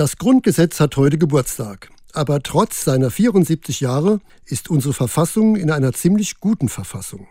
Das 0.00 0.16
Grundgesetz 0.16 0.80
hat 0.80 0.96
heute 0.96 1.18
Geburtstag. 1.18 1.90
Aber 2.14 2.42
trotz 2.42 2.84
seiner 2.84 3.10
74 3.10 3.80
Jahre 3.80 4.22
ist 4.46 4.70
unsere 4.70 4.94
Verfassung 4.94 5.56
in 5.56 5.70
einer 5.70 5.92
ziemlich 5.92 6.40
guten 6.40 6.70
Verfassung. 6.70 7.28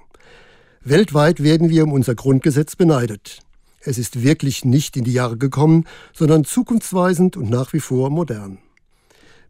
Weltweit 0.82 1.42
werden 1.42 1.72
wir 1.72 1.86
um 1.86 1.94
unser 1.94 2.14
Grundgesetz 2.14 2.76
beneidet. 2.76 3.40
Es 3.80 3.98
ist 3.98 4.22
wirklich 4.22 4.66
nicht 4.66 4.96
in 4.98 5.04
die 5.04 5.14
Jahre 5.14 5.36
gekommen, 5.36 5.86
sondern 6.14 6.46
zukunftsweisend 6.46 7.38
und 7.38 7.50
nach 7.50 7.74
wie 7.74 7.80
vor 7.80 8.12
modern. 8.12 8.60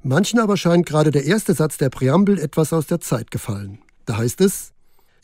Manchen 0.02 0.40
aber 0.40 0.56
scheint 0.56 0.86
gerade 0.86 1.12
der 1.12 1.26
erste 1.26 1.54
Satz 1.54 1.76
der 1.76 1.90
Präambel 1.90 2.40
etwas 2.40 2.72
aus 2.72 2.88
der 2.88 3.02
Zeit 3.02 3.32
gefallen. 3.32 3.80
Da 4.06 4.16
heißt 4.16 4.40
es, 4.40 4.72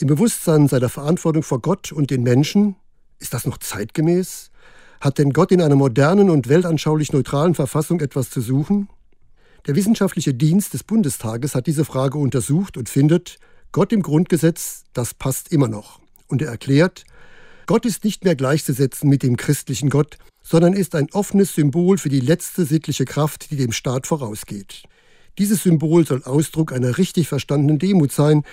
im 0.01 0.09
Bewusstsein 0.09 0.67
seiner 0.67 0.89
Verantwortung 0.89 1.43
vor 1.43 1.61
Gott 1.61 1.93
und 1.93 2.11
den 2.11 2.23
Menschen, 2.23 2.75
ist 3.19 3.33
das 3.33 3.45
noch 3.45 3.57
zeitgemäß? 3.57 4.51
Hat 5.01 5.17
denn 5.17 5.33
Gott 5.33 5.51
in 5.51 5.61
einer 5.61 5.75
modernen 5.75 6.29
und 6.29 6.49
weltanschaulich 6.49 7.13
neutralen 7.13 7.55
Verfassung 7.55 7.99
etwas 8.01 8.29
zu 8.29 8.41
suchen? 8.41 8.89
Der 9.67 9.75
wissenschaftliche 9.75 10.33
Dienst 10.33 10.73
des 10.73 10.83
Bundestages 10.83 11.55
hat 11.55 11.67
diese 11.67 11.85
Frage 11.85 12.17
untersucht 12.17 12.77
und 12.77 12.87
findet, 12.87 13.39
Gott 13.71 13.91
im 13.91 14.01
Grundgesetz, 14.01 14.83
das 14.93 15.13
passt 15.13 15.51
immer 15.51 15.67
noch. 15.67 15.99
Und 16.27 16.41
er 16.41 16.49
erklärt, 16.49 17.03
Gott 17.65 17.85
ist 17.85 18.03
nicht 18.03 18.23
mehr 18.23 18.35
gleichzusetzen 18.35 19.09
mit 19.09 19.23
dem 19.23 19.37
christlichen 19.37 19.89
Gott, 19.89 20.17
sondern 20.43 20.73
ist 20.73 20.93
ein 20.93 21.07
offenes 21.11 21.55
Symbol 21.55 21.97
für 21.97 22.09
die 22.09 22.19
letzte 22.19 22.65
sittliche 22.65 23.05
Kraft, 23.05 23.49
die 23.49 23.57
dem 23.57 23.71
Staat 23.71 24.05
vorausgeht. 24.05 24.83
Dieses 25.39 25.63
Symbol 25.63 26.05
soll 26.05 26.23
Ausdruck 26.23 26.71
einer 26.71 26.97
richtig 26.97 27.27
verstandenen 27.27 27.79
Demut 27.79 28.11
sein, 28.11 28.43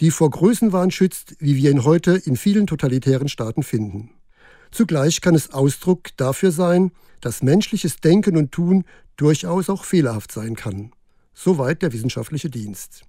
die 0.00 0.10
vor 0.10 0.30
Größenwahn 0.30 0.90
schützt, 0.90 1.34
wie 1.40 1.56
wir 1.56 1.70
ihn 1.70 1.84
heute 1.84 2.12
in 2.12 2.36
vielen 2.36 2.66
totalitären 2.66 3.28
Staaten 3.28 3.62
finden. 3.62 4.10
Zugleich 4.70 5.20
kann 5.20 5.34
es 5.34 5.52
Ausdruck 5.52 6.16
dafür 6.16 6.52
sein, 6.52 6.92
dass 7.20 7.42
menschliches 7.42 7.96
Denken 7.96 8.36
und 8.36 8.52
Tun 8.52 8.84
durchaus 9.16 9.68
auch 9.68 9.84
fehlerhaft 9.84 10.32
sein 10.32 10.56
kann. 10.56 10.92
Soweit 11.34 11.82
der 11.82 11.92
wissenschaftliche 11.92 12.50
Dienst. 12.50 13.02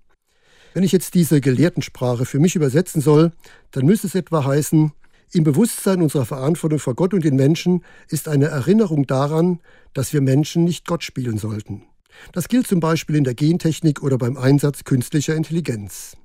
Wenn 0.73 0.83
ich 0.83 0.91
jetzt 0.91 1.15
diese 1.15 1.41
Gelehrtensprache 1.41 2.25
für 2.25 2.39
mich 2.39 2.55
übersetzen 2.55 3.01
soll, 3.01 3.31
dann 3.71 3.85
müsste 3.85 4.07
es 4.07 4.15
etwa 4.15 4.43
heißen, 4.45 4.91
im 5.31 5.43
Bewusstsein 5.43 6.01
unserer 6.01 6.25
Verantwortung 6.25 6.79
vor 6.79 6.95
Gott 6.95 7.13
und 7.13 7.23
den 7.23 7.35
Menschen 7.35 7.83
ist 8.07 8.27
eine 8.27 8.47
Erinnerung 8.47 9.05
daran, 9.05 9.59
dass 9.93 10.11
wir 10.11 10.21
Menschen 10.21 10.63
nicht 10.63 10.87
Gott 10.87 11.03
spielen 11.03 11.37
sollten. 11.37 11.83
Das 12.33 12.47
gilt 12.47 12.67
zum 12.67 12.79
Beispiel 12.79 13.15
in 13.15 13.23
der 13.23 13.35
Gentechnik 13.35 14.01
oder 14.01 14.17
beim 14.17 14.37
Einsatz 14.37 14.83
künstlicher 14.83 15.35
Intelligenz. 15.35 16.17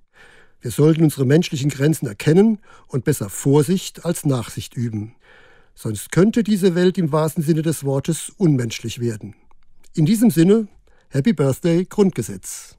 Wir 0.65 0.71
sollten 0.71 1.05
unsere 1.05 1.27
menschlichen 1.27 1.69
Grenzen 1.69 2.07
erkennen 2.07 2.59
und 2.87 3.05
besser 3.05 3.29
Vorsicht 3.29 4.07
als 4.07 4.25
Nachsicht 4.25 4.75
üben. 4.75 5.15
Sonst 5.75 6.11
könnte 6.11 6.43
diese 6.43 6.75
Welt 6.75 6.97
im 6.97 7.13
wahrsten 7.13 7.45
Sinne 7.45 7.61
des 7.61 7.85
Wortes 7.85 8.33
unmenschlich 8.39 8.99
werden. 8.99 9.35
In 9.93 10.07
diesem 10.07 10.31
Sinne, 10.31 10.67
Happy 11.11 11.35
Birthday 11.35 11.85
Grundgesetz. 11.85 12.79